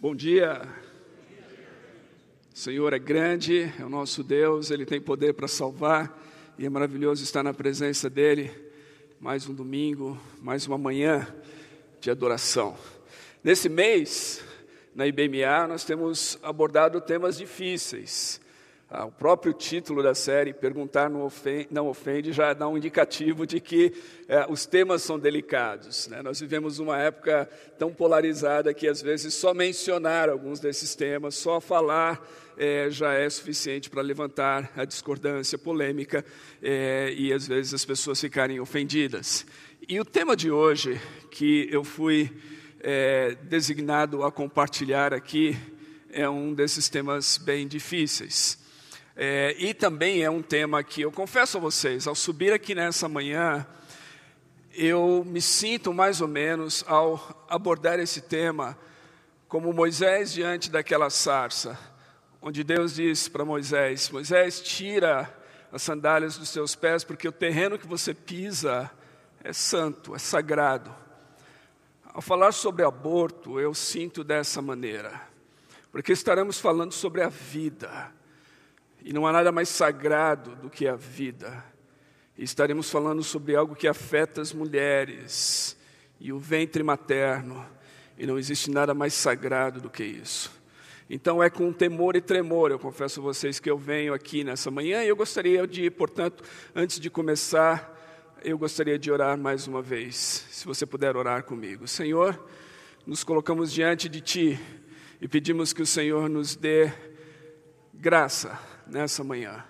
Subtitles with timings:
[0.00, 0.62] Bom dia.
[2.54, 6.16] O Senhor é grande, é o nosso Deus, Ele tem poder para salvar
[6.56, 8.48] e é maravilhoso estar na presença dEle.
[9.18, 11.26] Mais um domingo, mais uma manhã
[12.00, 12.78] de adoração.
[13.42, 14.40] Nesse mês,
[14.94, 18.40] na IBMA, nós temos abordado temas difíceis.
[18.90, 23.46] Ah, o próprio título da série, Perguntar não Ofende, não ofende já dá um indicativo
[23.46, 23.92] de que
[24.26, 26.08] eh, os temas são delicados.
[26.08, 26.22] Né?
[26.22, 27.46] Nós vivemos uma época
[27.78, 33.28] tão polarizada que, às vezes, só mencionar alguns desses temas, só falar, eh, já é
[33.28, 36.24] suficiente para levantar a discordância polêmica
[36.62, 39.44] eh, e, às vezes, as pessoas ficarem ofendidas.
[39.86, 40.98] E o tema de hoje,
[41.30, 42.32] que eu fui
[43.42, 45.58] designado a compartilhar aqui,
[46.10, 48.67] é um desses temas bem difíceis.
[49.20, 53.08] É, e também é um tema que eu confesso a vocês, ao subir aqui nessa
[53.08, 53.66] manhã,
[54.72, 58.78] eu me sinto mais ou menos ao abordar esse tema
[59.48, 61.76] como Moisés diante daquela sarça,
[62.40, 65.28] onde Deus diz para Moisés: Moisés, tira
[65.72, 68.88] as sandálias dos seus pés, porque o terreno que você pisa
[69.42, 70.94] é santo, é sagrado.
[72.04, 75.20] Ao falar sobre aborto, eu sinto dessa maneira,
[75.90, 78.16] porque estaremos falando sobre a vida
[79.08, 81.64] e não há nada mais sagrado do que a vida.
[82.36, 85.78] E estaremos falando sobre algo que afeta as mulheres
[86.20, 87.64] e o ventre materno.
[88.18, 90.52] E não existe nada mais sagrado do que isso.
[91.08, 94.70] Então é com temor e tremor, eu confesso a vocês que eu venho aqui nessa
[94.70, 96.44] manhã e eu gostaria de, portanto,
[96.76, 100.44] antes de começar, eu gostaria de orar mais uma vez.
[100.50, 101.88] Se você puder orar comigo.
[101.88, 102.38] Senhor,
[103.06, 104.60] nos colocamos diante de Ti
[105.18, 106.92] e pedimos que o Senhor nos dê
[107.94, 109.64] graça nessa manhã.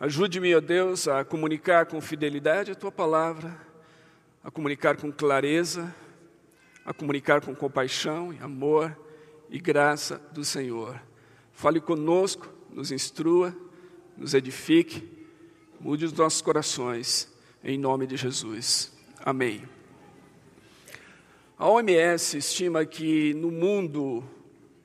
[0.00, 3.56] Ajude-me, ó Deus, a comunicar com fidelidade a tua palavra,
[4.42, 5.94] a comunicar com clareza,
[6.84, 8.96] a comunicar com compaixão e amor
[9.50, 11.00] e graça do Senhor.
[11.52, 13.54] Fale conosco, nos instrua,
[14.16, 15.08] nos edifique,
[15.80, 17.28] mude os nossos corações,
[17.62, 18.92] em nome de Jesus.
[19.24, 19.62] Amém.
[21.58, 24.22] A OMS estima que no mundo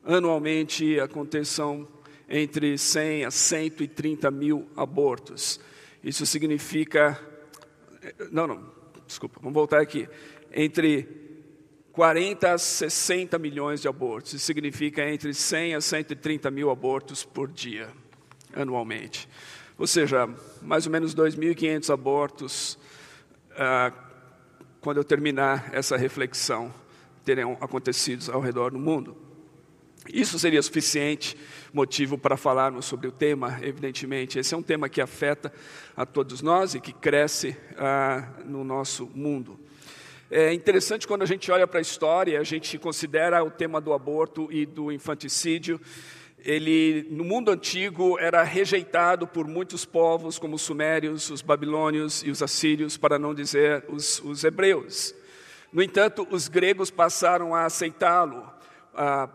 [0.03, 1.87] anualmente aconteçam
[2.35, 5.59] entre 100 a 130 mil abortos.
[6.03, 7.19] Isso significa.
[8.31, 8.71] Não, não,
[9.05, 10.09] desculpa, vamos voltar aqui.
[10.51, 11.07] Entre
[11.91, 14.33] 40 a 60 milhões de abortos.
[14.33, 17.87] Isso significa entre 100 a 130 mil abortos por dia,
[18.51, 19.29] anualmente.
[19.77, 20.27] Ou seja,
[20.59, 22.79] mais ou menos 2.500 abortos
[23.51, 23.93] ah,
[24.81, 26.73] quando eu terminar essa reflexão
[27.23, 29.15] terão acontecido ao redor do mundo.
[30.11, 31.37] Isso seria suficiente
[31.73, 34.37] motivo para falarmos sobre o tema, evidentemente.
[34.37, 35.51] Esse é um tema que afeta
[35.97, 39.59] a todos nós e que cresce ah, no nosso mundo.
[40.29, 43.91] É interessante quando a gente olha para a história, a gente considera o tema do
[43.91, 45.81] aborto e do infanticídio.
[46.39, 52.29] Ele, no mundo antigo, era rejeitado por muitos povos, como os sumérios, os babilônios e
[52.29, 55.15] os assírios, para não dizer os, os hebreus.
[55.71, 58.52] No entanto, os gregos passaram a aceitá-lo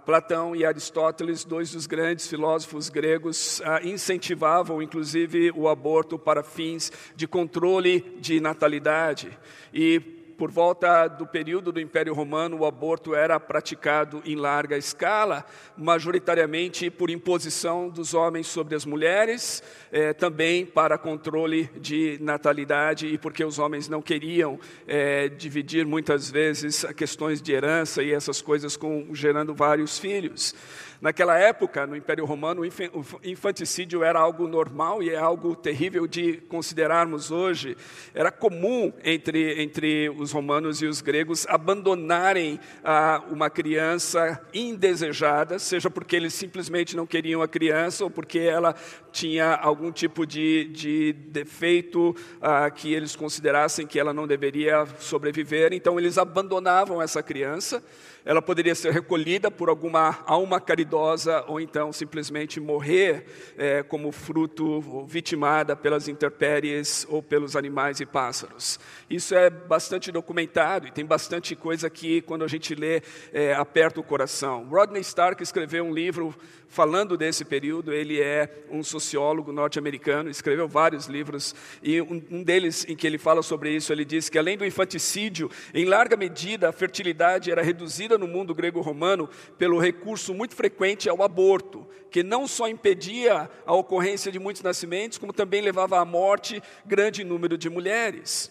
[0.05, 7.27] Platão e Aristóteles, dois dos grandes filósofos gregos, incentivavam inclusive o aborto para fins de
[7.27, 9.37] controle de natalidade.
[9.73, 15.44] E por volta do período do Império Romano, o aborto era praticado em larga escala,
[15.76, 19.60] majoritariamente por imposição dos homens sobre as mulheres,
[19.91, 26.31] eh, também para controle de natalidade e porque os homens não queriam eh, dividir muitas
[26.31, 30.54] vezes questões de herança e essas coisas com gerando vários filhos.
[31.00, 36.38] Naquela época, no Império Romano, o infanticídio era algo normal e é algo terrível de
[36.48, 37.76] considerarmos hoje.
[38.12, 45.88] Era comum entre, entre os romanos e os gregos abandonarem ah, uma criança indesejada, seja
[45.88, 48.75] porque eles simplesmente não queriam a criança ou porque ela
[49.12, 55.72] tinha algum tipo de, de defeito ah, que eles considerassem que ela não deveria sobreviver.
[55.72, 57.80] Então, eles abandonavam essa criança
[58.28, 63.27] ela poderia ser recolhida por alguma alma caridosa ou então simplesmente morrer
[63.59, 68.81] é, como fruto vitimada pelas intempéries ou pelos animais e pássaros.
[69.09, 73.03] Isso é bastante documentado e tem bastante coisa que, quando a gente lê,
[73.33, 74.67] é, aperta o coração.
[74.69, 76.35] Rodney Stark escreveu um livro
[76.69, 77.93] falando desse período.
[77.93, 83.19] Ele é um sociólogo norte-americano, escreveu vários livros, e um, um deles em que ele
[83.19, 87.63] fala sobre isso, ele diz que além do infanticídio, em larga medida a fertilidade era
[87.63, 90.78] reduzida no mundo grego-romano pelo recurso muito frequente
[91.09, 96.04] ao aborto, que não só impedia a ocorrência de muitos nascimentos, como também levava à
[96.04, 98.51] morte grande número de mulheres.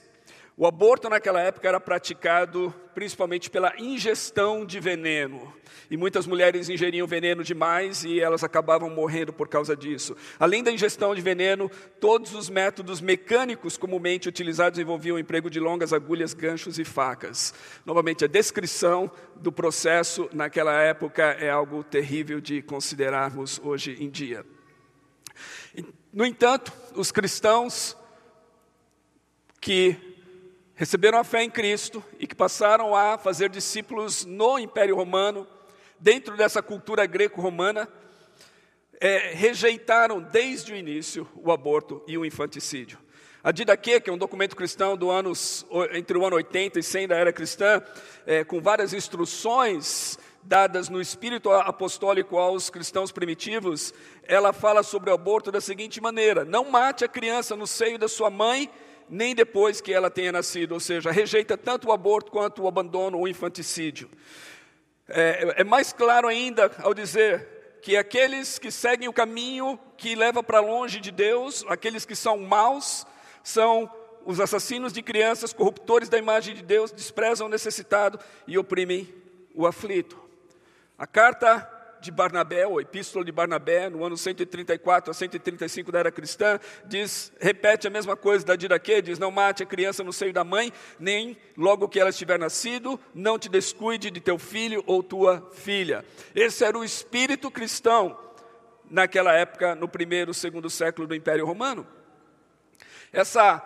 [0.59, 5.54] O aborto naquela época era praticado principalmente pela ingestão de veneno.
[5.88, 10.18] E muitas mulheres ingeriam veneno demais e elas acabavam morrendo por causa disso.
[10.39, 11.69] Além da ingestão de veneno,
[12.00, 17.53] todos os métodos mecânicos comumente utilizados envolviam o emprego de longas agulhas, ganchos e facas.
[17.86, 24.44] Novamente, a descrição do processo naquela época é algo terrível de considerarmos hoje em dia.
[26.12, 27.95] No entanto, os cristãos
[29.62, 30.06] que
[30.77, 35.47] receberam a fé em Cristo e que passaram a fazer discípulos no Império Romano,
[36.00, 37.89] dentro dessa cultura greco-romana,
[39.01, 43.00] é, rejeitaram desde o início o aborto e o infanticídio.
[43.44, 47.07] A Didaquê, que é um documento cristão do anos, entre o ano 80 e 100
[47.07, 47.81] da era cristã,
[48.27, 55.13] é, com várias instruções dadas no espírito apostólico aos cristãos primitivos, ela fala sobre o
[55.13, 58.69] aborto da seguinte maneira: não mate a criança no seio da sua mãe
[59.09, 63.18] nem depois que ela tenha nascido, ou seja, rejeita tanto o aborto quanto o abandono
[63.19, 64.09] ou infanticídio.
[65.07, 70.44] É, é mais claro ainda ao dizer que aqueles que seguem o caminho que leva
[70.44, 73.06] para longe de Deus, aqueles que são maus,
[73.44, 73.89] são
[74.25, 79.07] os assassinos de crianças, corruptores da imagem de Deus, desprezam o necessitado e oprimem
[79.56, 80.19] o aflito.
[80.98, 81.76] A carta
[82.07, 87.33] de Barnabé, ou Epístola de Barnabé, no ano 134 a 135 da era cristã, diz,
[87.38, 90.71] repete a mesma coisa da Diraquê, diz, não mate a criança no seio da mãe,
[90.98, 96.06] nem logo que ela estiver nascido, não te descuide de teu filho ou tua filha.
[96.33, 98.18] Esse era o espírito cristão
[98.89, 101.86] naquela época, no primeiro, segundo século do Império Romano.
[103.12, 103.62] Essa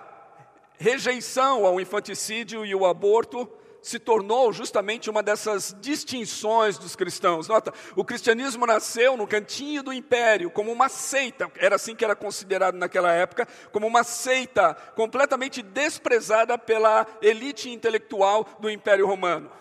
[0.80, 3.48] rejeição ao infanticídio e o aborto
[3.82, 7.48] se tornou justamente uma dessas distinções dos cristãos.
[7.48, 12.16] Nota, o cristianismo nasceu no cantinho do império, como uma seita, era assim que era
[12.16, 19.52] considerado naquela época, como uma seita completamente desprezada pela elite intelectual do império romano.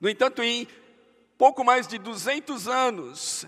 [0.00, 0.66] No entanto, em
[1.36, 3.46] pouco mais de 200 anos,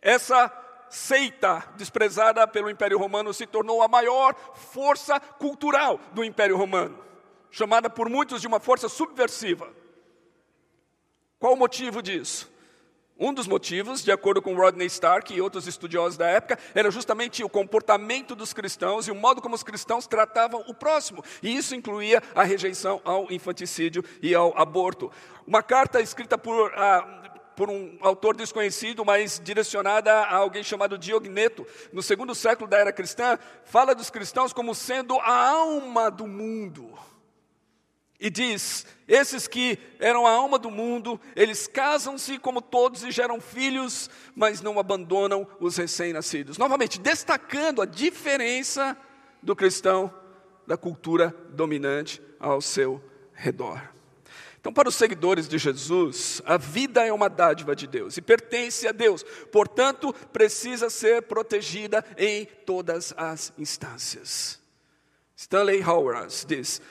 [0.00, 0.52] essa
[0.88, 7.07] seita desprezada pelo Império Romano se tornou a maior força cultural do Império Romano
[7.50, 9.72] chamada por muitos de uma força subversiva.
[11.38, 12.50] Qual o motivo disso?
[13.20, 17.42] Um dos motivos, de acordo com Rodney Stark e outros estudiosos da época, era justamente
[17.42, 21.24] o comportamento dos cristãos e o modo como os cristãos tratavam o próximo.
[21.42, 25.10] E isso incluía a rejeição ao infanticídio e ao aborto.
[25.44, 31.66] Uma carta escrita por, ah, por um autor desconhecido, mas direcionada a alguém chamado Diogneto,
[31.92, 36.96] no segundo século da era cristã, fala dos cristãos como sendo a alma do mundo.
[38.20, 43.40] E diz: esses que eram a alma do mundo, eles casam-se como todos e geram
[43.40, 46.58] filhos, mas não abandonam os recém-nascidos.
[46.58, 48.96] Novamente, destacando a diferença
[49.42, 50.12] do cristão
[50.66, 53.80] da cultura dominante ao seu redor.
[54.60, 58.86] Então, para os seguidores de Jesus, a vida é uma dádiva de Deus e pertence
[58.88, 59.22] a Deus,
[59.52, 64.60] portanto, precisa ser protegida em todas as instâncias.
[65.36, 66.82] Stanley Howard diz: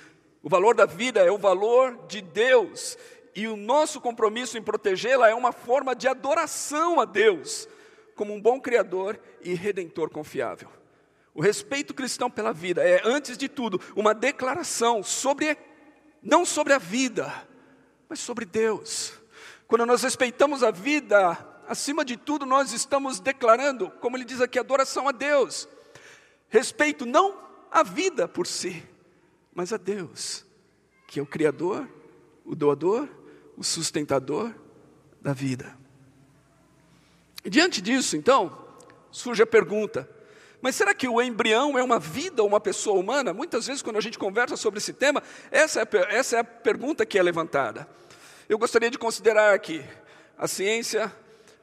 [0.47, 2.97] o valor da vida é o valor de Deus,
[3.35, 7.67] e o nosso compromisso em protegê-la é uma forma de adoração a Deus,
[8.15, 10.69] como um bom Criador e Redentor confiável.
[11.35, 15.57] O respeito cristão pela vida é, antes de tudo, uma declaração sobre,
[16.23, 17.29] não sobre a vida,
[18.07, 19.19] mas sobre Deus.
[19.67, 21.37] Quando nós respeitamos a vida,
[21.67, 25.67] acima de tudo, nós estamos declarando, como ele diz aqui, adoração a Deus.
[26.47, 27.37] Respeito não
[27.69, 28.81] à vida por si,
[29.57, 30.45] mas a Deus,
[31.07, 31.89] que é o Criador,
[32.45, 33.09] o doador,
[33.57, 34.53] o sustentador
[35.19, 35.75] da vida.
[37.43, 38.55] E diante disso, então,
[39.09, 40.07] surge a pergunta:
[40.61, 43.33] mas será que o embrião é uma vida ou uma pessoa humana?
[43.33, 46.43] Muitas vezes, quando a gente conversa sobre esse tema, essa é, a, essa é a
[46.43, 47.89] pergunta que é levantada.
[48.47, 49.83] Eu gostaria de considerar aqui
[50.37, 51.11] a ciência,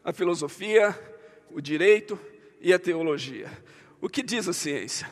[0.03, 0.99] a filosofia,
[1.49, 2.19] o direito
[2.61, 3.49] e a teologia.
[4.01, 5.09] O que diz a ciência?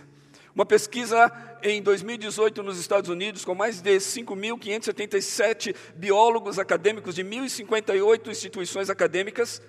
[0.55, 1.33] Uma pesquisa
[1.63, 9.63] em 2018 nos Estados Unidos, com mais de 5.577 biólogos acadêmicos de 1.058 instituições acadêmicas,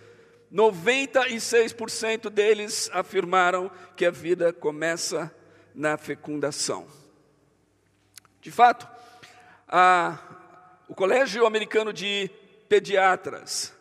[0.54, 5.34] 96% deles afirmaram que a vida começa
[5.74, 6.86] na fecundação.
[8.42, 8.86] De fato,
[9.66, 10.20] a,
[10.90, 12.30] o Colégio Americano de
[12.68, 13.74] Pediatras,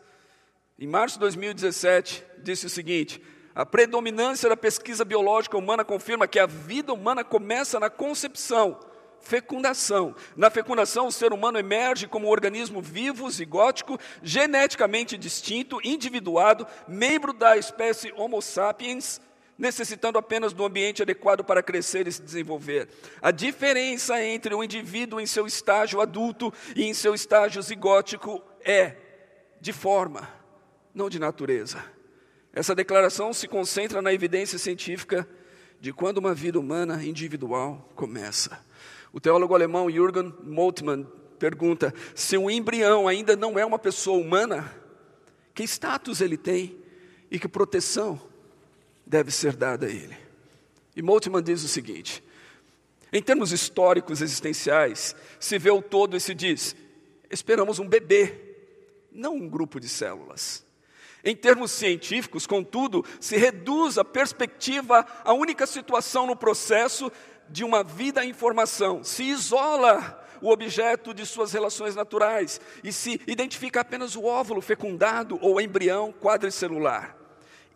[0.78, 3.20] em março de 2017, disse o seguinte:
[3.54, 8.78] a predominância da pesquisa biológica humana confirma que a vida humana começa na concepção,
[9.20, 10.14] fecundação.
[10.36, 17.32] Na fecundação, o ser humano emerge como um organismo vivo, zigótico, geneticamente distinto, individuado, membro
[17.32, 19.20] da espécie Homo sapiens,
[19.58, 22.88] necessitando apenas do ambiente adequado para crescer e se desenvolver.
[23.20, 28.96] A diferença entre o indivíduo em seu estágio adulto e em seu estágio zigótico é
[29.60, 30.28] de forma,
[30.94, 32.01] não de natureza.
[32.52, 35.26] Essa declaração se concentra na evidência científica
[35.80, 38.64] de quando uma vida humana individual começa.
[39.12, 41.06] O teólogo alemão Jürgen Moltmann
[41.38, 44.72] pergunta: se um embrião ainda não é uma pessoa humana,
[45.54, 46.76] que status ele tem
[47.30, 48.20] e que proteção
[49.06, 50.16] deve ser dada a ele?
[50.94, 52.22] E Moltmann diz o seguinte:
[53.12, 56.76] em termos históricos existenciais, se vê o todo e se diz:
[57.30, 58.56] esperamos um bebê,
[59.10, 60.64] não um grupo de células.
[61.24, 67.12] Em termos científicos, contudo, se reduz a perspectiva à única situação no processo
[67.48, 73.20] de uma vida em formação, se isola o objeto de suas relações naturais e se
[73.26, 77.16] identifica apenas o óvulo fecundado ou embrião quadricelular.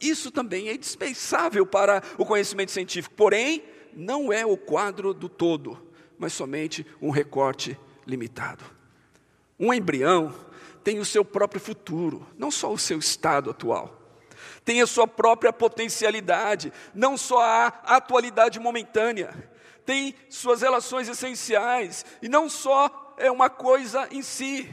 [0.00, 3.62] Isso também é indispensável para o conhecimento científico, porém,
[3.94, 5.78] não é o quadro do todo,
[6.18, 8.64] mas somente um recorte limitado.
[9.58, 10.34] Um embrião
[10.86, 13.92] tem o seu próprio futuro, não só o seu estado atual.
[14.64, 17.66] Tem a sua própria potencialidade, não só a
[17.96, 19.50] atualidade momentânea
[19.84, 24.68] tem suas relações essenciais, e não só é uma coisa em si.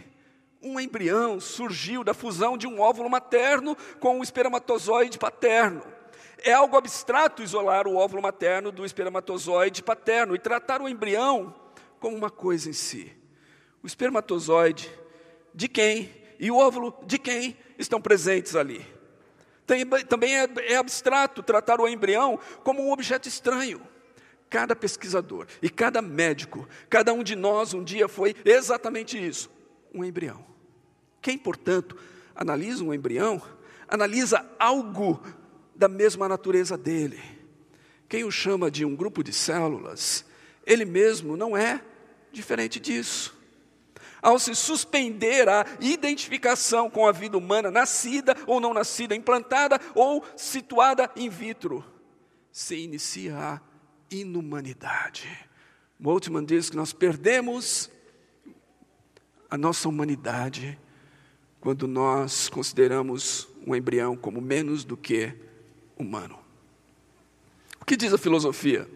[0.62, 5.82] Um embrião surgiu da fusão de um óvulo materno com um espermatozoide paterno.
[6.44, 11.56] É algo abstrato isolar o óvulo materno do espermatozoide paterno e tratar o embrião
[12.00, 13.12] como uma coisa em si.
[13.82, 14.92] O espermatozoide
[15.54, 18.86] de quem e o óvulo de quem estão presentes ali.
[20.10, 23.82] Também é, é abstrato tratar o embrião como um objeto estranho
[24.54, 29.50] cada pesquisador e cada médico, cada um de nós um dia foi exatamente isso:
[29.92, 30.46] um embrião.
[31.20, 31.98] Quem, portanto,
[32.36, 33.42] analisa um embrião,
[33.88, 35.20] analisa algo
[35.76, 37.20] da mesma natureza dele.
[38.08, 40.24] Quem o chama de um grupo de células,
[40.68, 41.82] ele mesmo não é
[42.32, 43.36] diferente disso.
[44.24, 50.24] Ao se suspender a identificação com a vida humana, nascida ou não nascida, implantada ou
[50.38, 51.84] situada in vitro,
[52.50, 53.62] se inicia a
[54.10, 55.28] inumanidade.
[56.00, 57.92] Moltmann diz que nós perdemos
[59.50, 60.80] a nossa humanidade
[61.60, 65.34] quando nós consideramos um embrião como menos do que
[65.98, 66.40] humano.
[67.80, 68.88] O que diz a filosofia?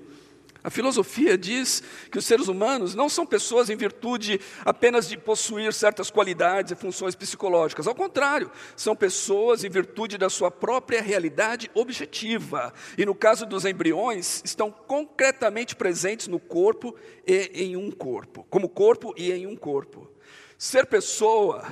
[0.68, 1.82] A filosofia diz
[2.12, 6.76] que os seres humanos não são pessoas em virtude apenas de possuir certas qualidades e
[6.76, 7.88] funções psicológicas.
[7.88, 12.74] Ao contrário, são pessoas em virtude da sua própria realidade objetiva.
[12.98, 16.94] E no caso dos embriões, estão concretamente presentes no corpo
[17.26, 20.12] e em um corpo, como corpo e em um corpo.
[20.58, 21.64] Ser pessoa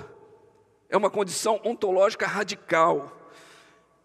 [0.87, 3.24] é uma condição ontológica radical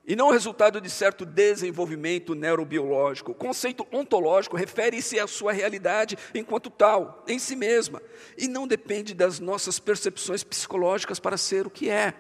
[0.07, 3.33] e não resultado de certo desenvolvimento neurobiológico.
[3.33, 8.03] O conceito ontológico refere-se à sua realidade enquanto tal, em si mesma,
[8.37, 12.15] e não depende das nossas percepções psicológicas para ser o que é.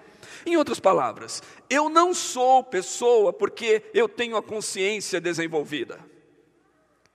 [0.44, 5.99] Em outras palavras, eu não sou pessoa porque eu tenho a consciência desenvolvida.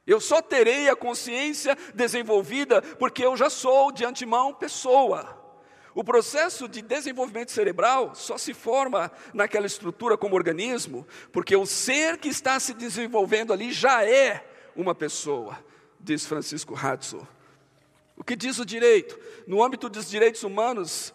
[0.05, 5.44] Eu só terei a consciência desenvolvida porque eu já sou de antemão pessoa.
[5.95, 12.17] O processo de desenvolvimento cerebral só se forma naquela estrutura como organismo, porque o ser
[12.17, 15.57] que está se desenvolvendo ali já é uma pessoa,
[15.97, 17.25] diz Francisco Hatzel.
[18.17, 19.17] O que diz o direito?
[19.47, 21.13] No âmbito dos direitos humanos,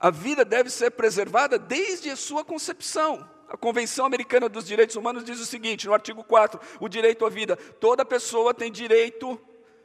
[0.00, 3.28] a vida deve ser preservada desde a sua concepção.
[3.50, 7.28] A Convenção Americana dos Direitos Humanos diz o seguinte, no artigo 4, o direito à
[7.28, 7.54] vida.
[7.54, 9.38] Toda pessoa tem direito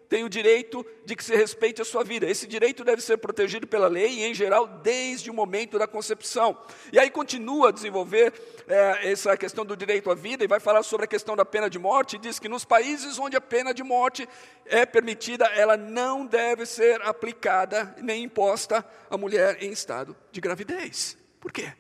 [0.10, 2.30] tem o direito de que se respeite a sua vida.
[2.30, 6.58] Esse direito deve ser protegido pela lei e, em geral, desde o momento da concepção.
[6.92, 8.34] E aí continua a desenvolver
[8.68, 11.70] é, essa questão do direito à vida e vai falar sobre a questão da pena
[11.70, 12.16] de morte.
[12.16, 14.28] E diz que nos países onde a pena de morte
[14.66, 21.18] é permitida, ela não deve ser aplicada nem imposta à mulher em estado de gravidez.
[21.40, 21.74] Por quê?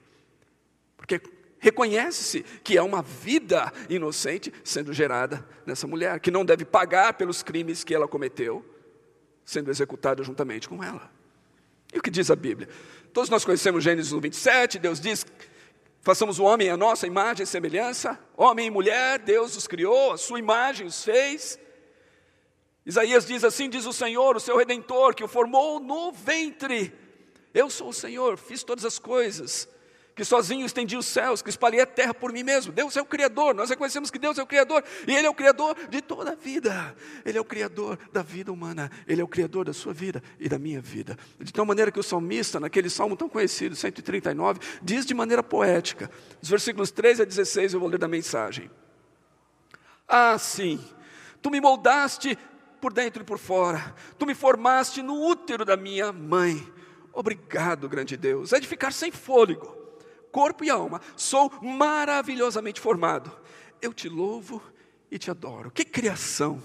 [0.98, 1.22] Porque
[1.60, 7.42] Reconhece-se que é uma vida inocente sendo gerada nessa mulher, que não deve pagar pelos
[7.42, 8.64] crimes que ela cometeu,
[9.44, 11.12] sendo executada juntamente com ela.
[11.94, 12.70] E o que diz a Bíblia?
[13.12, 15.26] Todos nós conhecemos Gênesis 1, 27, Deus diz:
[16.02, 20.18] façamos o homem a nossa imagem e semelhança, homem e mulher, Deus os criou, a
[20.18, 21.58] sua imagem os fez.
[22.86, 26.94] Isaías diz assim: diz o Senhor, o seu redentor, que o formou no ventre.
[27.52, 29.68] Eu sou o Senhor, fiz todas as coisas
[30.18, 32.74] que sozinho estendi os céus, que espalhei a terra por mim mesmo.
[32.74, 35.34] Deus é o Criador, nós reconhecemos que Deus é o Criador, e Ele é o
[35.34, 36.96] Criador de toda a vida.
[37.24, 40.50] Ele é o Criador da vida humana, Ele é o Criador da sua vida e
[40.50, 41.16] da minha vida.
[41.40, 46.10] De tal maneira que o salmista, naquele salmo tão conhecido, 139, diz de maneira poética,
[46.42, 48.72] os versículos 13 a 16 eu vou ler da mensagem.
[50.08, 50.84] Ah, sim,
[51.44, 52.36] tu me moldaste
[52.82, 56.68] por dentro e por fora, tu me formaste no útero da minha mãe.
[57.14, 58.52] Obrigado, grande Deus.
[58.52, 59.78] É de ficar sem fôlego,
[60.32, 61.02] corpo e alma.
[61.16, 63.32] Sou maravilhosamente formado.
[63.82, 64.62] Eu te louvo
[65.12, 65.72] e te adoro.
[65.72, 66.62] Que criação!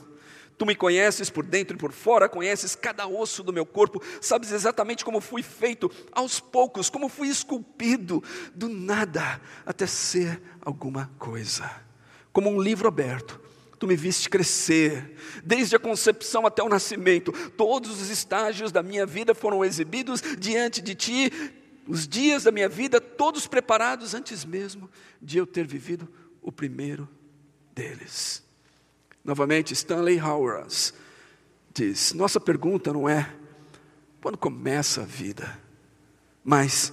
[0.59, 4.53] Tu me conheces por dentro e por fora, conheces cada osso do meu corpo, sabes
[4.53, 8.23] exatamente como fui feito, aos poucos, como fui esculpido,
[8.55, 11.69] do nada até ser alguma coisa.
[12.33, 13.41] Como um livro aberto,
[13.77, 19.05] tu me viste crescer, desde a concepção até o nascimento, todos os estágios da minha
[19.05, 21.33] vida foram exibidos diante de ti,
[21.87, 24.89] os dias da minha vida, todos preparados antes mesmo
[25.21, 26.09] de eu ter vivido
[26.41, 27.09] o primeiro
[27.75, 28.43] deles.
[29.25, 30.95] Novamente, Stanley Hauerwas
[31.73, 33.35] diz: Nossa pergunta não é
[34.21, 35.59] quando começa a vida,
[36.45, 36.93] mas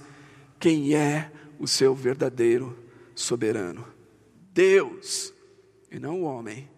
[0.58, 2.76] quem é o seu verdadeiro
[3.14, 3.86] soberano?
[4.52, 5.32] Deus,
[5.90, 6.68] e não o homem,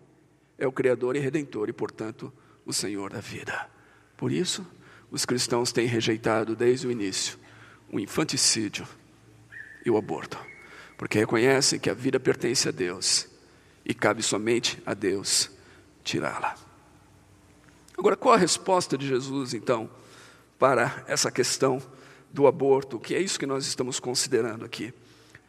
[0.59, 2.33] é o Criador e Redentor e, portanto,
[2.65, 3.69] o Senhor da vida.
[4.17, 4.67] Por isso,
[5.11, 7.42] os cristãos têm rejeitado desde o início
[7.93, 8.89] o infanticídio
[9.85, 10.39] e o aborto,
[10.97, 13.29] porque reconhecem que a vida pertence a Deus
[13.85, 15.51] e cabe somente a Deus
[16.03, 16.57] tirá-la.
[17.97, 19.91] Agora, qual a resposta de Jesus, então,
[20.59, 21.83] para essa questão
[22.33, 24.95] do aborto, que é isso que nós estamos considerando aqui?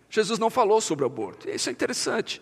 [0.09, 2.41] Jesus não falou sobre o aborto, isso é interessante.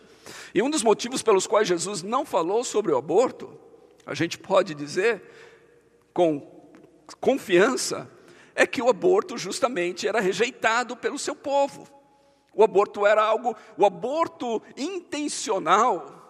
[0.54, 3.58] E um dos motivos pelos quais Jesus não falou sobre o aborto,
[4.06, 5.22] a gente pode dizer
[6.14, 6.50] com
[7.20, 8.10] confiança,
[8.56, 11.88] é que o aborto justamente era rejeitado pelo seu povo.
[12.54, 16.22] O aborto era algo, o aborto intencional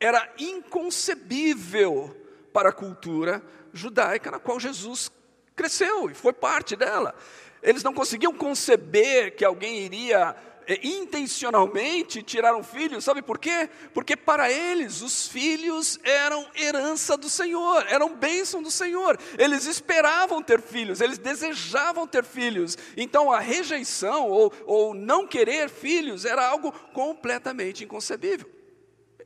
[0.00, 2.16] era inconcebível
[2.52, 3.42] para a cultura
[3.72, 5.10] judaica na qual Jesus
[5.54, 7.14] cresceu e foi parte dela.
[7.62, 10.34] Eles não conseguiam conceber que alguém iria
[10.82, 13.70] intencionalmente tirar um filho, sabe por quê?
[13.94, 19.18] Porque para eles os filhos eram herança do Senhor, eram bênção do Senhor.
[19.38, 22.76] Eles esperavam ter filhos, eles desejavam ter filhos.
[22.96, 28.48] Então a rejeição ou, ou não querer filhos era algo completamente inconcebível.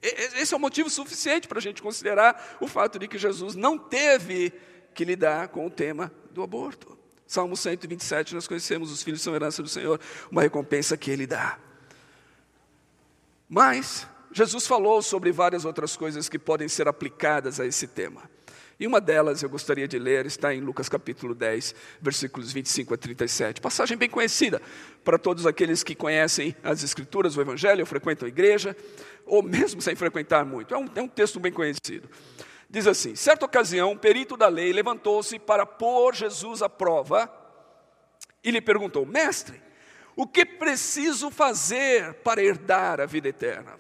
[0.01, 3.79] Esse é o motivo suficiente para a gente considerar o fato de que Jesus não
[3.79, 4.53] teve
[4.95, 7.02] que lidar com o tema do aborto.
[7.33, 9.99] Salmo 127, nós conhecemos, os filhos são herança do Senhor,
[10.31, 11.59] uma recompensa que Ele dá.
[13.49, 18.21] Mas, Jesus falou sobre várias outras coisas que podem ser aplicadas a esse tema.
[18.79, 22.99] E uma delas eu gostaria de ler, está em Lucas capítulo 10, versículos 25 a
[22.99, 23.63] 37.
[23.63, 24.61] Passagem bem conhecida
[25.03, 28.77] para todos aqueles que conhecem as Escrituras, o Evangelho, frequentam a igreja,
[29.25, 30.75] ou mesmo sem frequentar muito.
[30.75, 32.11] É um, é um texto bem conhecido.
[32.73, 37.31] Diz assim: certa ocasião, um perito da lei levantou-se para pôr Jesus à prova
[38.43, 39.63] e lhe perguntou: Mestre,
[40.17, 43.79] o que preciso fazer para herdar a vida eterna?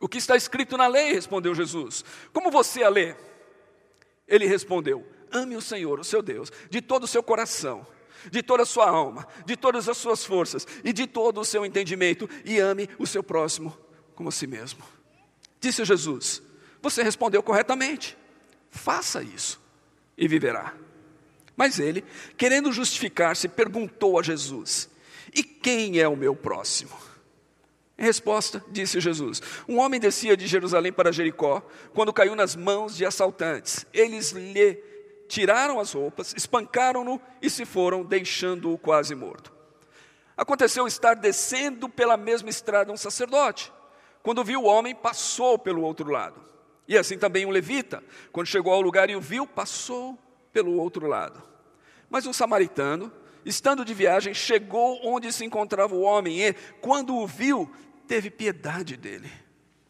[0.00, 2.02] O que está escrito na lei, respondeu Jesus.
[2.32, 3.14] Como você a lê?
[4.26, 7.86] Ele respondeu: Ame o Senhor, o seu Deus, de todo o seu coração,
[8.30, 11.66] de toda a sua alma, de todas as suas forças e de todo o seu
[11.66, 13.78] entendimento, e ame o seu próximo
[14.14, 14.82] como a si mesmo.
[15.60, 16.42] Disse Jesus:
[16.84, 18.16] você respondeu corretamente.
[18.70, 19.60] Faça isso
[20.18, 20.74] e viverá.
[21.56, 22.04] Mas ele,
[22.36, 24.90] querendo justificar-se, perguntou a Jesus:
[25.34, 26.92] E quem é o meu próximo?
[27.96, 31.62] Em resposta, disse Jesus: Um homem descia de Jerusalém para Jericó,
[31.94, 33.86] quando caiu nas mãos de assaltantes.
[33.92, 34.74] Eles lhe
[35.26, 39.52] tiraram as roupas, espancaram-no e se foram, deixando-o quase morto.
[40.36, 43.72] Aconteceu estar descendo pela mesma estrada um sacerdote.
[44.22, 46.53] Quando viu o homem, passou pelo outro lado.
[46.86, 50.18] E assim também um levita, quando chegou ao lugar e o viu, passou
[50.52, 51.42] pelo outro lado.
[52.10, 53.10] Mas um samaritano,
[53.44, 57.70] estando de viagem, chegou onde se encontrava o homem e, quando o viu,
[58.06, 59.30] teve piedade dele.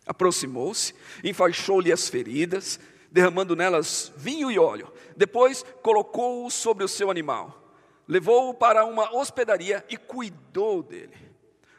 [0.06, 2.78] Aproximou-se, enfaixou-lhe as feridas,
[3.10, 4.92] derramando nelas vinho e óleo.
[5.16, 7.74] Depois colocou-o sobre o seu animal,
[8.06, 11.16] levou-o para uma hospedaria e cuidou dele.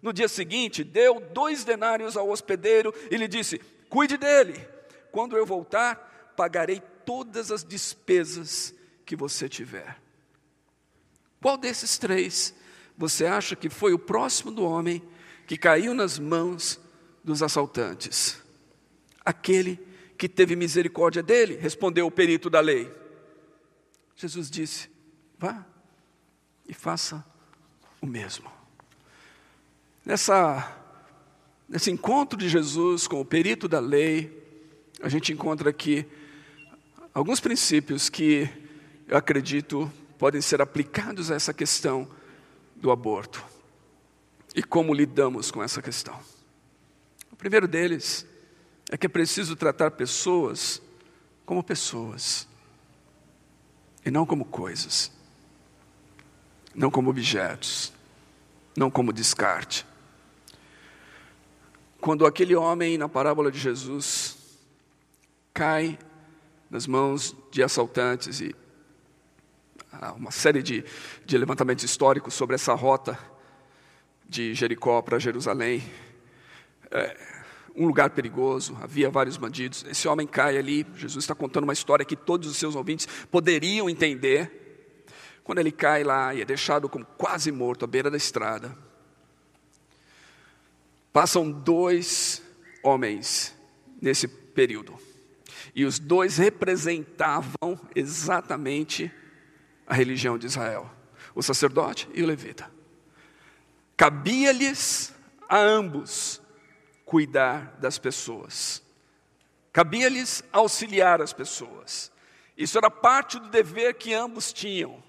[0.01, 4.74] No dia seguinte, deu dois denários ao hospedeiro e lhe disse: Cuide dele
[5.15, 8.75] quando eu voltar, pagarei todas as despesas
[9.05, 9.97] que você tiver.
[11.41, 12.53] Qual desses três
[12.97, 15.01] você acha que foi o próximo do homem
[15.47, 16.81] que caiu nas mãos
[17.23, 18.43] dos assaltantes?
[19.23, 19.79] Aquele
[20.17, 22.93] que teve misericórdia dele, respondeu o perito da lei.
[24.17, 24.89] Jesus disse:
[25.39, 25.65] vá
[26.67, 27.25] e faça
[28.01, 28.51] o mesmo.
[30.05, 30.77] Nessa,
[31.69, 34.43] nesse encontro de Jesus com o perito da lei,
[35.01, 36.05] a gente encontra aqui
[37.13, 38.49] alguns princípios que
[39.07, 42.07] eu acredito podem ser aplicados a essa questão
[42.75, 43.43] do aborto
[44.55, 46.17] e como lidamos com essa questão.
[47.31, 48.25] O primeiro deles
[48.89, 50.81] é que é preciso tratar pessoas
[51.45, 52.47] como pessoas
[54.05, 55.11] e não como coisas,
[56.73, 57.91] não como objetos,
[58.77, 59.85] não como descarte.
[61.99, 64.34] Quando aquele homem na parábola de Jesus
[65.55, 65.97] cai
[66.69, 68.53] nas mãos de assaltantes e
[69.89, 70.83] há uma série de,
[71.25, 73.17] de levantamentos históricos sobre essa rota
[74.27, 75.81] de Jericó para Jerusalém.
[76.91, 77.17] É,
[77.73, 79.85] um lugar perigoso, havia vários bandidos.
[79.89, 83.89] Esse homem cai ali, Jesus está contando uma história que todos os seus ouvintes poderiam
[83.89, 85.05] entender.
[85.41, 88.77] Quando ele cai lá e é deixado como quase morto à beira da estrada,
[91.13, 92.41] passam dois
[92.83, 93.55] homens
[94.01, 95.04] nesse período.
[95.75, 99.11] E os dois representavam exatamente
[99.85, 100.89] a religião de Israel:
[101.35, 102.71] o sacerdote e o levita.
[103.97, 105.13] Cabia-lhes
[105.49, 106.41] a ambos
[107.05, 108.81] cuidar das pessoas,
[109.73, 112.11] cabia-lhes auxiliar as pessoas.
[112.57, 115.03] Isso era parte do dever que ambos tinham.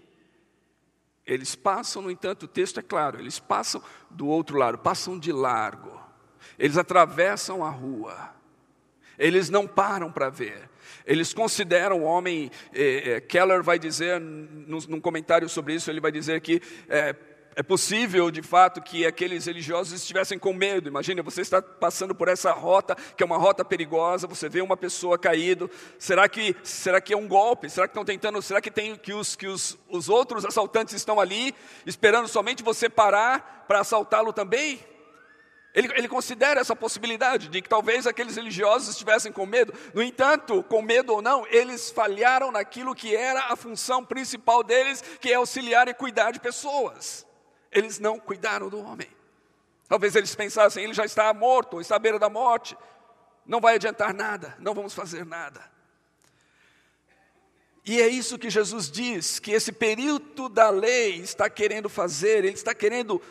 [1.24, 5.32] Eles passam, no entanto, o texto é claro, eles passam do outro lado, passam de
[5.32, 6.00] largo,
[6.58, 8.35] eles atravessam a rua,
[9.18, 10.68] eles não param para ver.
[11.04, 16.00] Eles consideram o homem, eh, eh, Keller vai dizer, num, num, comentário sobre isso, ele
[16.00, 17.14] vai dizer que eh,
[17.58, 20.90] é possível, de fato, que aqueles religiosos estivessem com medo.
[20.90, 24.76] Imagina, você está passando por essa rota, que é uma rota perigosa, você vê uma
[24.76, 25.70] pessoa caído.
[25.98, 27.70] Será que, será que é um golpe?
[27.70, 31.18] Será que estão tentando, será que tem que os que os, os outros assaltantes estão
[31.18, 31.54] ali
[31.86, 34.78] esperando somente você parar para assaltá-lo também?
[35.76, 39.72] Ele, ele, considera essa possibilidade de que talvez aqueles religiosos estivessem com medo.
[39.94, 45.04] No entanto, com medo ou não, eles falharam naquilo que era a função principal deles,
[45.20, 47.26] que é auxiliar e cuidar de pessoas
[47.76, 49.08] eles não cuidaram do homem.
[49.86, 52.76] Talvez eles pensassem, ele já está morto, está à beira da morte,
[53.44, 55.62] não vai adiantar nada, não vamos fazer nada.
[57.84, 62.54] E é isso que Jesus diz, que esse período da lei está querendo fazer, ele
[62.54, 63.22] está querendo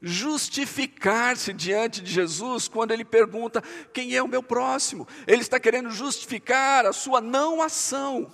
[0.00, 5.06] justificar-se diante de Jesus quando ele pergunta: quem é o meu próximo?
[5.26, 8.32] Ele está querendo justificar a sua não ação,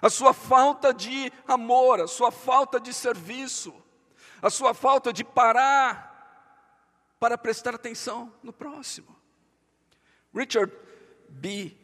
[0.00, 3.74] a sua falta de amor, a sua falta de serviço
[4.44, 6.12] a sua falta de parar
[7.18, 9.16] para prestar atenção no próximo.
[10.34, 10.70] Richard
[11.30, 11.74] B.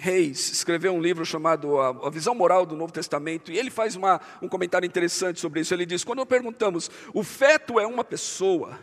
[0.00, 4.20] Hayes escreveu um livro chamado A Visão Moral do Novo Testamento, e ele faz uma,
[4.40, 5.74] um comentário interessante sobre isso.
[5.74, 8.78] Ele diz: quando perguntamos, o feto é uma pessoa,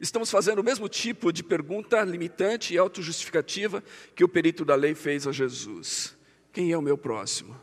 [0.00, 3.84] estamos fazendo o mesmo tipo de pergunta limitante e autojustificativa
[4.16, 6.16] que o perito da lei fez a Jesus:
[6.52, 7.56] Quem é o meu próximo?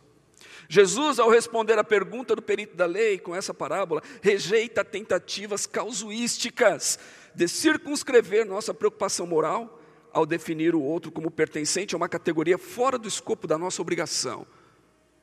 [0.69, 6.99] Jesus, ao responder à pergunta do perito da lei com essa parábola, rejeita tentativas causuísticas
[7.33, 9.78] de circunscrever nossa preocupação moral
[10.13, 14.45] ao definir o outro como pertencente a uma categoria fora do escopo da nossa obrigação.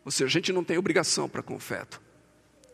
[0.04, 2.00] Ou seja, a gente não tem obrigação para com o feto.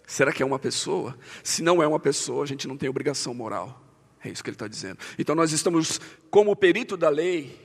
[0.07, 1.17] Será que é uma pessoa?
[1.43, 3.83] Se não é uma pessoa, a gente não tem obrigação moral.
[4.23, 4.99] É isso que ele está dizendo.
[5.19, 7.59] Então nós estamos, como perito da lei,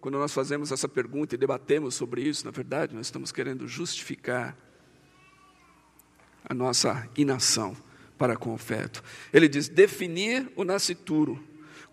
[0.00, 4.56] quando nós fazemos essa pergunta e debatemos sobre isso, na verdade, nós estamos querendo justificar
[6.44, 7.76] a nossa inação
[8.18, 9.02] para com o feto.
[9.32, 11.42] Ele diz: definir o nascituro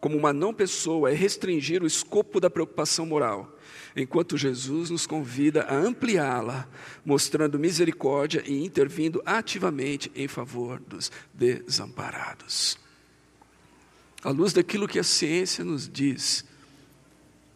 [0.02, 3.56] como uma não pessoa é restringir o escopo da preocupação moral,
[3.96, 6.68] enquanto Jesus nos convida a ampliá-la,
[7.06, 12.80] mostrando misericórdia e intervindo ativamente em favor dos desamparados.
[14.24, 16.44] À luz daquilo que a ciência nos diz,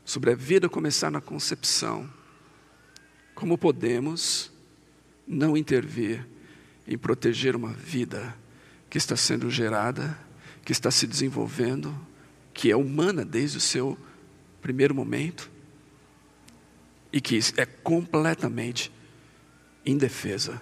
[0.05, 2.07] sobre a vida começar na concepção,
[3.33, 4.51] como podemos
[5.27, 6.27] não intervir
[6.87, 8.37] em proteger uma vida
[8.87, 10.15] que está sendo gerada,
[10.63, 11.95] que está se desenvolvendo,
[12.55, 13.97] que é humana desde o seu
[14.61, 15.51] primeiro momento
[17.11, 18.91] e que é completamente
[19.85, 20.59] indefesa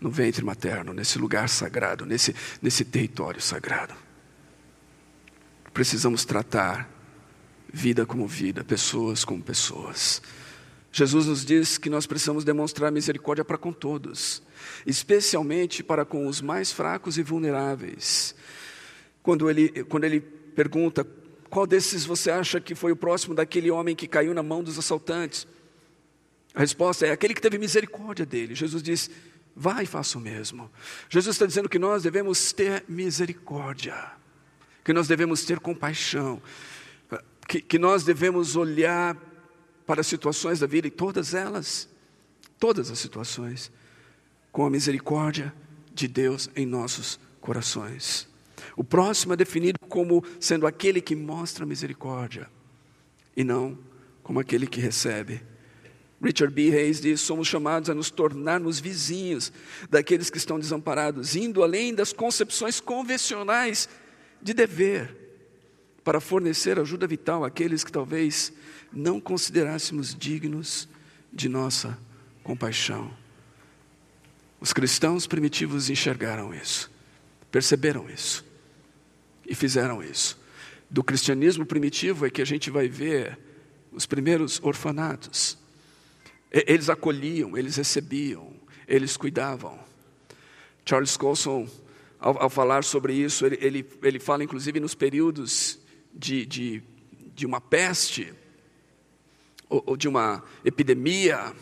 [0.00, 3.94] no ventre materno, nesse lugar sagrado, nesse, nesse território sagrado.
[5.74, 6.88] Precisamos tratar
[7.72, 10.22] vida como vida, pessoas como pessoas.
[10.92, 14.40] Jesus nos diz que nós precisamos demonstrar misericórdia para com todos,
[14.86, 18.36] especialmente para com os mais fracos e vulneráveis.
[19.20, 21.06] Quando ele, quando ele pergunta
[21.52, 24.78] qual desses você acha que foi o próximo daquele homem que caiu na mão dos
[24.78, 25.46] assaltantes?
[26.54, 28.54] A resposta é aquele que teve misericórdia dele.
[28.54, 29.10] Jesus diz:
[29.54, 30.70] vai e faça o mesmo.
[31.10, 33.94] Jesus está dizendo que nós devemos ter misericórdia,
[34.82, 36.40] que nós devemos ter compaixão,
[37.46, 39.14] que, que nós devemos olhar
[39.86, 41.86] para as situações da vida e todas elas,
[42.58, 43.70] todas as situações,
[44.50, 45.52] com a misericórdia
[45.92, 48.31] de Deus em nossos corações.
[48.76, 52.48] O próximo é definido como sendo aquele que mostra misericórdia.
[53.34, 53.78] e não
[54.22, 55.42] como aquele que recebe.
[56.22, 56.70] Richard B.
[56.70, 59.52] Hayes diz: somos chamados a nos tornarmos vizinhos
[59.90, 63.88] daqueles que estão desamparados, indo além das concepções convencionais
[64.40, 65.16] de dever,
[66.04, 68.52] para fornecer ajuda vital àqueles que talvez
[68.92, 70.88] não considerássemos dignos
[71.32, 71.98] de nossa
[72.44, 73.10] compaixão.
[74.60, 76.90] Os cristãos primitivos enxergaram isso,
[77.50, 78.51] perceberam isso
[79.52, 80.40] e fizeram isso.
[80.88, 83.38] Do cristianismo primitivo é que a gente vai ver
[83.92, 85.58] os primeiros orfanatos.
[86.50, 88.50] Eles acolhiam, eles recebiam,
[88.88, 89.78] eles cuidavam.
[90.86, 91.68] Charles Colson,
[92.18, 95.78] ao, ao falar sobre isso, ele, ele, ele, fala inclusive nos períodos
[96.14, 96.82] de, de,
[97.34, 98.32] de uma peste
[99.68, 101.54] ou, ou de uma epidemia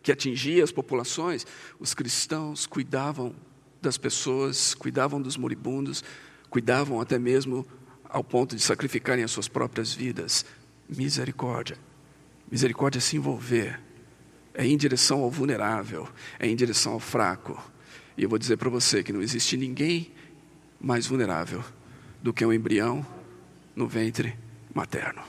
[0.00, 1.44] que atingia as populações,
[1.80, 3.34] os cristãos cuidavam
[3.82, 6.04] das pessoas, cuidavam dos moribundos,
[6.50, 7.66] cuidavam até mesmo
[8.08, 10.44] ao ponto de sacrificarem as suas próprias vidas.
[10.88, 11.76] Misericórdia.
[12.50, 13.80] Misericórdia é se envolver,
[14.54, 17.60] é em direção ao vulnerável, é em direção ao fraco.
[18.16, 20.12] E eu vou dizer para você que não existe ninguém
[20.80, 21.64] mais vulnerável
[22.22, 23.04] do que um embrião
[23.74, 24.36] no ventre
[24.72, 25.22] materno.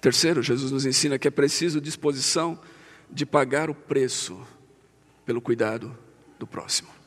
[0.00, 2.60] Terceiro, Jesus nos ensina que é preciso disposição
[3.10, 4.40] de pagar o preço
[5.26, 5.96] pelo cuidado
[6.38, 6.97] do próximo.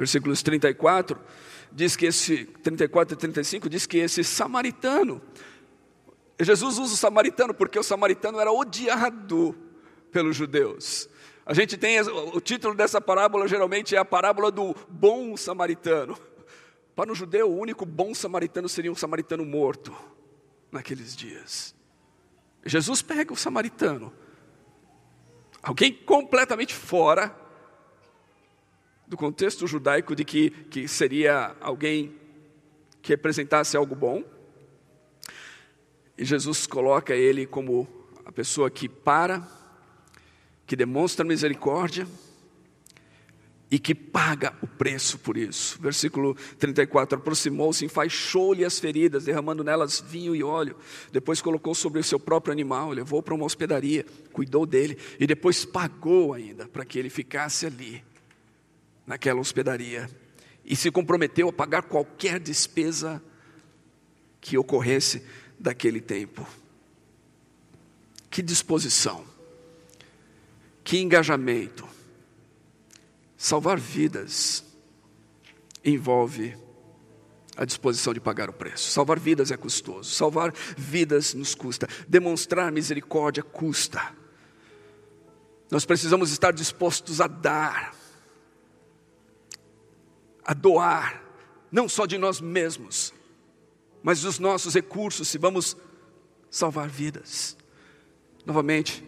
[0.00, 1.20] Versículos 34
[1.70, 5.20] diz que esse 34 e 35 diz que esse samaritano
[6.40, 9.54] Jesus usa o samaritano porque o samaritano era odiado
[10.10, 11.06] pelos judeus.
[11.44, 16.16] A gente tem o título dessa parábola geralmente é a parábola do bom samaritano.
[16.96, 19.94] Para o judeu, o único bom samaritano seria um samaritano morto
[20.72, 21.74] naqueles dias.
[22.64, 24.10] Jesus pega o samaritano,
[25.62, 27.38] alguém completamente fora
[29.10, 32.14] do contexto judaico de que, que seria alguém
[33.02, 34.22] que representasse algo bom,
[36.16, 37.88] e Jesus coloca ele como
[38.24, 39.44] a pessoa que para,
[40.64, 42.06] que demonstra misericórdia,
[43.68, 45.80] e que paga o preço por isso.
[45.80, 50.76] Versículo 34: aproximou-se, enfaixou-lhe as feridas, derramando nelas vinho e óleo.
[51.12, 55.64] Depois colocou sobre o seu próprio animal, levou para uma hospedaria, cuidou dele e depois
[55.64, 58.04] pagou ainda para que ele ficasse ali,
[59.10, 60.08] naquela hospedaria.
[60.64, 63.22] E se comprometeu a pagar qualquer despesa
[64.40, 65.24] que ocorresse
[65.58, 66.46] daquele tempo.
[68.30, 69.24] Que disposição,
[70.84, 71.88] que engajamento
[73.42, 74.62] Salvar vidas
[75.82, 76.54] envolve
[77.56, 78.90] a disposição de pagar o preço.
[78.90, 80.10] Salvar vidas é custoso.
[80.10, 81.88] Salvar vidas nos custa.
[82.06, 84.14] Demonstrar misericórdia custa.
[85.70, 87.94] Nós precisamos estar dispostos a dar,
[90.50, 91.22] a doar,
[91.70, 93.14] não só de nós mesmos,
[94.02, 95.76] mas dos nossos recursos, se vamos
[96.50, 97.56] salvar vidas.
[98.44, 99.04] Novamente,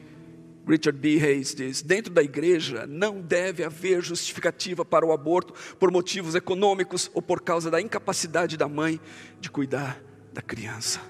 [0.65, 1.19] Richard B.
[1.21, 7.11] Hayes diz: dentro da igreja não deve haver justificativa para o aborto por motivos econômicos
[7.13, 9.01] ou por causa da incapacidade da mãe
[9.41, 10.01] de cuidar
[10.33, 11.01] da criança.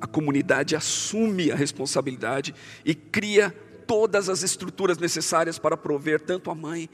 [0.00, 3.50] A comunidade assume a responsabilidade e cria
[3.84, 6.88] todas as estruturas necessárias para prover tanto a mãe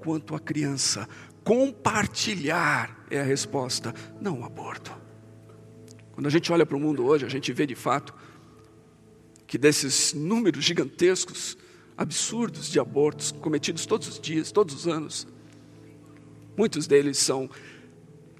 [0.00, 1.08] quanto a criança.
[1.44, 4.96] Compartilhar é a resposta, não o aborto.
[6.12, 8.14] Quando a gente olha para o mundo hoje, a gente vê de fato
[9.46, 11.58] que desses números gigantescos,
[11.96, 15.26] absurdos de abortos cometidos todos os dias, todos os anos,
[16.56, 17.50] muitos deles são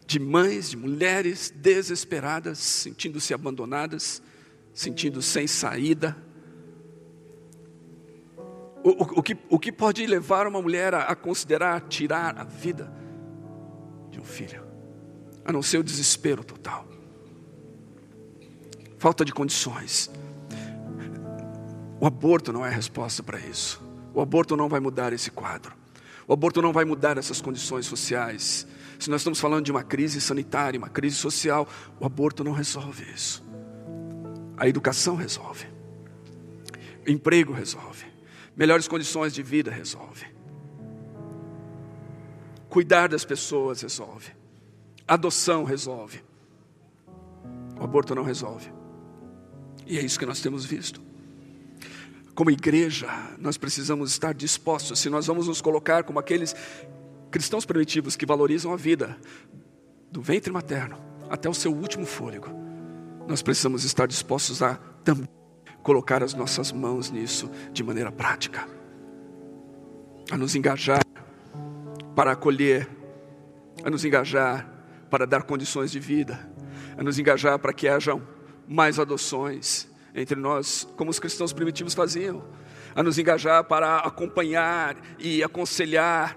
[0.07, 4.23] de mães, de mulheres desesperadas, sentindo-se abandonadas,
[4.75, 6.17] sentindo sem saída.
[8.85, 12.45] O, o, o, que, o que pode levar uma mulher a, a considerar tirar a
[12.45, 12.93] vida
[14.11, 14.63] de um filho,
[15.45, 16.87] a não ser o desespero total,
[18.99, 20.11] falta de condições.
[22.01, 23.81] O aborto não é a resposta para isso.
[24.13, 25.73] O aborto não vai mudar esse quadro.
[26.27, 28.67] O aborto não vai mudar essas condições sociais.
[28.99, 31.67] Se nós estamos falando de uma crise sanitária, uma crise social,
[31.99, 33.43] o aborto não resolve isso.
[34.57, 35.67] A educação resolve.
[37.07, 38.12] O emprego resolve.
[38.57, 40.27] Melhores condições de vida resolve.
[42.69, 44.33] Cuidar das pessoas resolve.
[45.07, 46.23] Adoção resolve.
[47.79, 48.73] O aborto não resolve.
[49.87, 51.01] E é isso que nós temos visto.
[52.35, 56.55] Como igreja, nós precisamos estar dispostos, se nós vamos nos colocar como aqueles
[57.31, 59.19] cristãos primitivos que valorizam a vida,
[60.11, 62.49] do ventre materno até o seu último fôlego,
[63.27, 65.29] nós precisamos estar dispostos a também
[65.83, 68.67] colocar as nossas mãos nisso de maneira prática,
[70.31, 71.03] a nos engajar
[72.15, 72.89] para acolher,
[73.85, 74.69] a nos engajar
[75.11, 76.51] para dar condições de vida,
[76.97, 78.23] a nos engajar para que hajam
[78.69, 82.45] mais adoções entre nós, como os cristãos primitivos faziam,
[82.95, 86.37] a nos engajar para acompanhar e aconselhar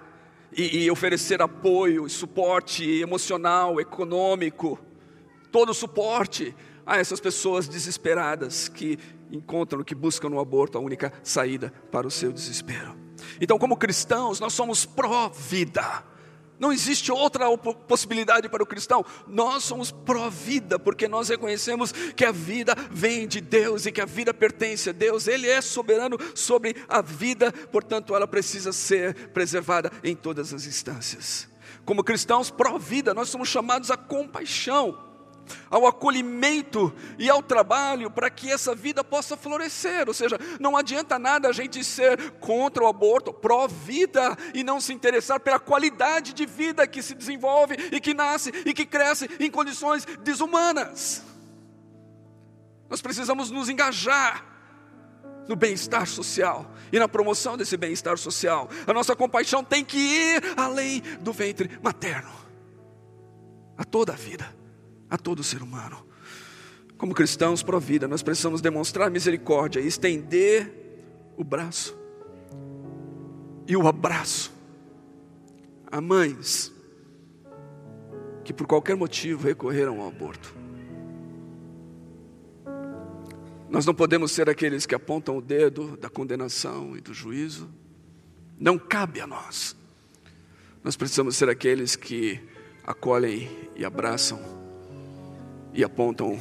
[0.55, 4.79] e, e oferecer apoio suporte emocional, econômico,
[5.51, 6.55] todo o suporte
[6.85, 8.97] a essas pessoas desesperadas que
[9.31, 12.95] encontram, que buscam no aborto a única saída para o seu desespero.
[13.39, 16.03] Então, como cristãos, nós somos pró-vida.
[16.57, 19.03] Não existe outra possibilidade para o cristão.
[19.27, 24.05] Nós somos pró-vida, porque nós reconhecemos que a vida vem de Deus e que a
[24.05, 25.27] vida pertence a Deus.
[25.27, 31.47] Ele é soberano sobre a vida, portanto, ela precisa ser preservada em todas as instâncias.
[31.83, 34.97] Como cristãos pró-vida, nós somos chamados à compaixão
[35.69, 40.07] ao acolhimento e ao trabalho para que essa vida possa florescer.
[40.07, 44.93] Ou seja, não adianta nada a gente ser contra o aborto, pró-vida, e não se
[44.93, 49.49] interessar pela qualidade de vida que se desenvolve e que nasce e que cresce em
[49.49, 51.23] condições desumanas.
[52.89, 54.45] Nós precisamos nos engajar
[55.47, 58.69] no bem-estar social e na promoção desse bem-estar social.
[58.87, 62.31] A nossa compaixão tem que ir além do ventre materno,
[63.77, 64.64] a toda a vida
[65.09, 66.05] a todo ser humano.
[66.97, 70.71] Como cristãos pró-vida, nós precisamos demonstrar misericórdia e estender
[71.37, 71.97] o braço
[73.67, 74.53] e o abraço
[75.91, 76.71] a mães
[78.43, 80.55] que por qualquer motivo recorreram ao aborto.
[83.69, 87.69] Nós não podemos ser aqueles que apontam o dedo da condenação e do juízo.
[88.57, 89.75] Não cabe a nós.
[90.83, 92.39] Nós precisamos ser aqueles que
[92.85, 94.39] acolhem e abraçam
[95.75, 96.39] e apontam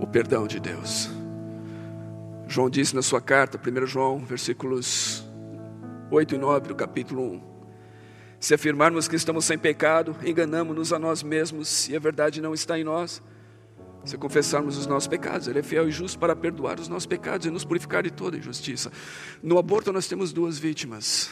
[0.00, 1.10] o perdão de Deus.
[2.48, 5.24] João disse na sua carta, 1 João, versículos
[6.10, 7.52] 8 e 9 do capítulo 1.
[8.40, 12.78] Se afirmarmos que estamos sem pecado, enganamos-nos a nós mesmos e a verdade não está
[12.78, 13.22] em nós.
[14.04, 17.46] Se confessarmos os nossos pecados, Ele é fiel e justo para perdoar os nossos pecados
[17.46, 18.90] e nos purificar de toda injustiça.
[19.40, 21.30] No aborto, nós temos duas vítimas: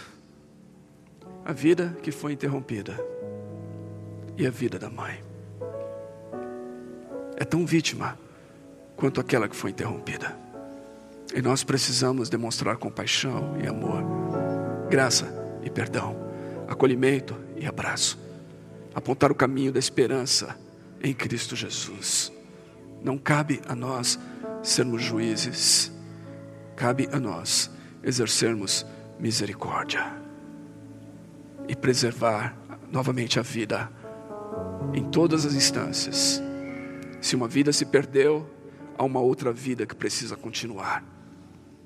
[1.44, 2.96] a vida que foi interrompida
[4.38, 5.29] e a vida da mãe
[7.40, 8.18] é tão vítima
[8.94, 10.36] quanto aquela que foi interrompida.
[11.34, 14.04] E nós precisamos demonstrar compaixão e amor,
[14.90, 15.26] graça
[15.62, 16.14] e perdão,
[16.68, 18.18] acolhimento e abraço,
[18.94, 20.54] apontar o caminho da esperança
[21.02, 22.30] em Cristo Jesus.
[23.02, 24.18] Não cabe a nós
[24.62, 25.90] sermos juízes,
[26.76, 27.70] cabe a nós
[28.02, 28.84] exercermos
[29.18, 30.12] misericórdia
[31.66, 32.54] e preservar
[32.92, 33.90] novamente a vida
[34.92, 36.42] em todas as instâncias
[37.20, 38.48] se uma vida se perdeu,
[38.96, 41.04] há uma outra vida que precisa continuar.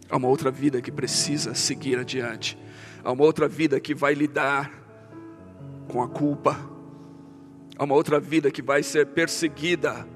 [0.09, 2.59] Há uma outra vida que precisa seguir adiante.
[3.03, 4.71] Há uma outra vida que vai lidar
[5.89, 6.59] com a culpa.
[7.77, 10.07] Há uma outra vida que vai ser perseguida,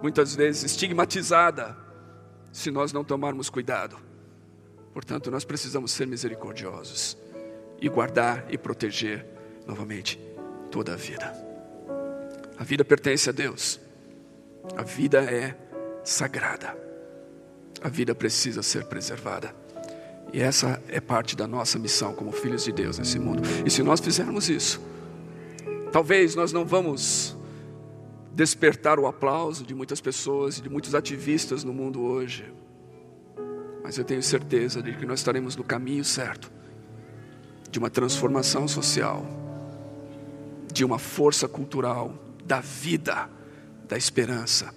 [0.00, 1.76] muitas vezes estigmatizada,
[2.52, 3.96] se nós não tomarmos cuidado.
[4.94, 7.18] Portanto, nós precisamos ser misericordiosos
[7.80, 9.26] e guardar e proteger
[9.66, 10.18] novamente
[10.70, 11.34] toda a vida.
[12.56, 13.85] A vida pertence a Deus.
[14.74, 15.54] A vida é
[16.02, 16.76] sagrada.
[17.82, 19.54] A vida precisa ser preservada.
[20.32, 23.42] E essa é parte da nossa missão como filhos de Deus nesse mundo.
[23.64, 24.80] E se nós fizermos isso,
[25.92, 27.36] talvez nós não vamos
[28.32, 32.52] despertar o aplauso de muitas pessoas e de muitos ativistas no mundo hoje.
[33.82, 36.50] Mas eu tenho certeza de que nós estaremos no caminho certo
[37.70, 39.24] de uma transformação social,
[40.72, 42.12] de uma força cultural
[42.44, 43.28] da vida
[43.88, 44.72] da esperança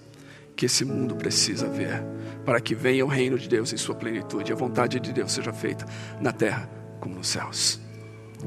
[0.55, 2.03] que esse mundo precisa ver,
[2.45, 5.31] para que venha o reino de Deus em sua plenitude, e a vontade de Deus
[5.31, 5.85] seja feita
[6.19, 6.69] na terra
[6.99, 7.79] como nos céus.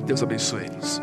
[0.04, 1.00] Deus abençoe-nos.